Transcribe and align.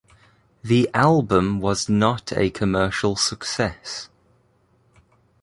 The 0.63 0.89
album 0.95 1.59
was 1.59 1.87
not 1.87 2.31
a 2.35 2.49
commercial 2.49 3.15
success. 3.15 4.09